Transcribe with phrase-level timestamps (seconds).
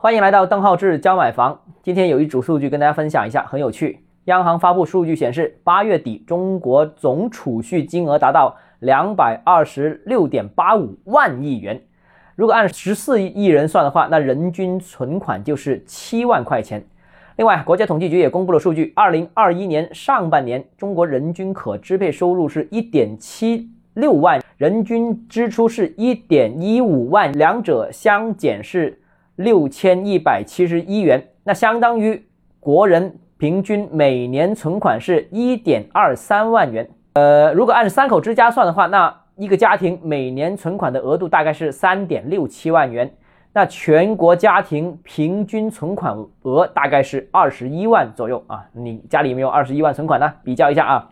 [0.00, 1.60] 欢迎来到邓浩志教买房。
[1.82, 4.04] 今天有一组数据跟大家分享一下，很有趣。
[4.26, 11.82] 央行发布数据显示，八月底中国总储蓄金额达到两百二十六点八五万亿元。
[12.36, 16.86] 如果按十四亿人算的话，那人均存款就是七万块钱。
[17.34, 28.96] 另外，国家统计局也公布了数据，二零二一年上半年中国人均可支配收入是一点七六万，人均支出是一点一五万，两者相减是
[29.38, 32.28] 六千一百七十一元，那相当于
[32.60, 33.18] 国人。
[33.40, 36.90] 平均每年存款是一点二三万元。
[37.12, 43.08] 呃，如果按三口之家算的话，那一个家庭每年存款的额度大概是三点六七万元。
[43.52, 48.66] 那全国家庭平均存款额大概是二十一万左右啊。
[48.72, 50.32] 你家里有没有二十一万存款呢？
[50.42, 51.08] 比较一下啊。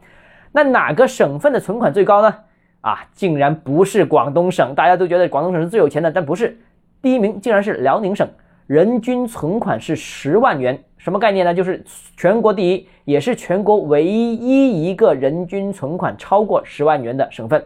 [0.51, 2.35] 那哪个省份的存款最高呢？
[2.81, 4.75] 啊，竟然不是广东省。
[4.75, 6.59] 大家都觉得广东省是最有钱的，但不是。
[7.03, 8.29] 第一名竟然是辽宁省。
[8.67, 11.55] 人均存款是十万元，什么概念呢？
[11.55, 11.85] 就是
[12.17, 17.65] 全国第一，也是全国唯一一个人均存款超过十万元的省份。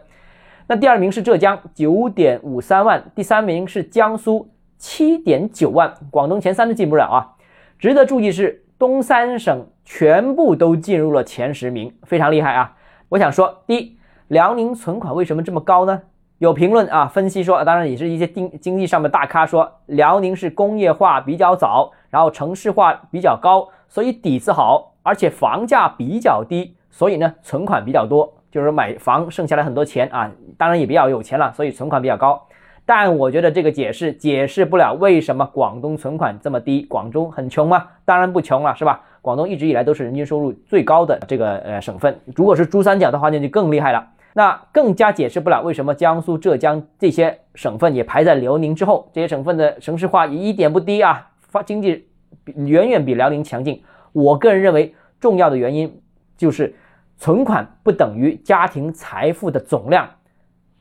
[0.66, 5.94] 那第二名是浙江，九点五三万；第三名是江苏，七点九万。
[6.10, 7.32] 广东前三都进不了啊。
[7.78, 12.76] 值得注意是，东三省全部都进入了前十名，非常厉害啊！
[13.08, 13.96] 我想说，第一，
[14.28, 16.02] 辽宁存款为什么这么高呢？
[16.40, 32.42] 有评论啊，分析说，当然也是一些经经济上的大咖说，辽宁是工业化比较早，然后城市化比较高，所以底子好，而且房价比较低，所以呢存款比较多，就是买房剩下来很多钱啊，当然也比较有钱了，所以存款比较高。
[32.86, 36.80] 但我觉得这个解释解释不了为什么广东存款这么低。
[36.84, 37.86] 广州很穷吗？
[38.06, 39.02] 当然不穷了，是吧？
[39.20, 44.02] 广东一直以来都是人均收入最高的这个呃省份，如果是珠三角的话，那就更厉害了。
[44.32, 49.10] 那更加解释不了为什么江苏、浙江这些省份也排在辽宁之后。
[49.12, 52.06] 这些省份的城市化也一点不低啊，发经济
[52.54, 53.82] 远远比辽宁强劲。
[54.12, 56.00] 我个人认为，重要的原因
[56.36, 56.74] 就是
[57.16, 60.08] 存款不等于家庭财富的总量。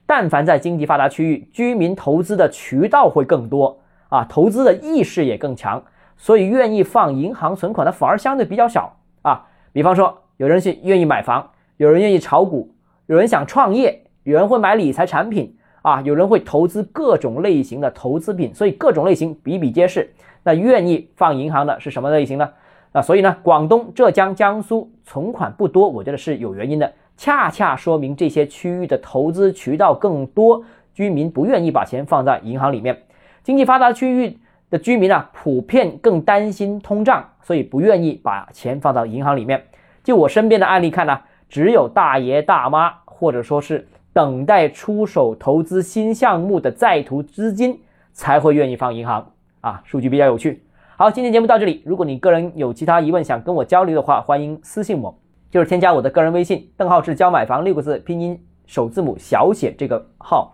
[0.05, 5.83] 但凡在经济发达区域，居民投资的渠道会更多啊，投资的意识也更强，
[6.17, 9.47] 所以愿意放银行存款的反而相对比较少啊。
[9.71, 12.71] 比方说，有人是愿意买房，有人愿意炒股。
[13.09, 20.07] 有人想创业，有人会买理财产品啊，有人会投资各种类型的投资品，所以各种类型比比皆是。
[20.43, 22.47] 那愿意放银行的是什么类型呢？
[22.93, 32.95] 那，所以呢，广东、浙江、江苏存款不多，我觉得是有原因的，恰恰说明这些区域的投资渠道更多，居民不愿意把钱放在银行里面。
[33.41, 34.37] 经济发达区域
[34.69, 39.63] 的居民啊，普遍更担心通胀，所以不愿意把钱放到银行里面。
[40.03, 41.19] 就我身边的案例看呢。
[41.49, 47.81] 只有大爷大妈，或者说是等待出手投资新项目的在途资金，
[48.13, 49.81] 才会愿意放银行啊。
[49.83, 50.63] 数据比较有趣。
[50.95, 51.81] 好，今天节目到这里。
[51.85, 55.17] 如果你个人有其他疑问想跟我交流的话，欢迎私信我，
[55.49, 60.53] 就是添加我的个人微信“邓浩志教买房”六个字拼音首字母小写这个号，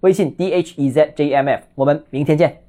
[0.00, 1.62] 微信 d h e z j m f。
[1.76, 2.63] 我们明天见。